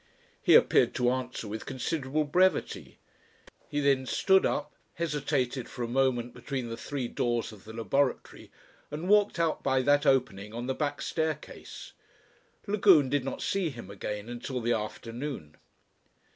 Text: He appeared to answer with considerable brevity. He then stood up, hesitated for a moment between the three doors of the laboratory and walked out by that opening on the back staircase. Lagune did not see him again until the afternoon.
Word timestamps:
He 0.41 0.55
appeared 0.55 0.95
to 0.95 1.11
answer 1.11 1.47
with 1.47 1.67
considerable 1.67 2.23
brevity. 2.23 2.97
He 3.69 3.79
then 3.81 4.07
stood 4.07 4.47
up, 4.47 4.73
hesitated 4.95 5.69
for 5.69 5.83
a 5.83 5.87
moment 5.87 6.33
between 6.33 6.69
the 6.69 6.75
three 6.75 7.07
doors 7.07 7.51
of 7.51 7.65
the 7.65 7.73
laboratory 7.73 8.49
and 8.89 9.07
walked 9.07 9.37
out 9.37 9.61
by 9.61 9.83
that 9.83 10.07
opening 10.07 10.55
on 10.55 10.65
the 10.65 10.73
back 10.73 11.03
staircase. 11.03 11.93
Lagune 12.65 13.11
did 13.11 13.23
not 13.23 13.43
see 13.43 13.69
him 13.69 13.91
again 13.91 14.27
until 14.27 14.59
the 14.59 14.73
afternoon. 14.73 15.55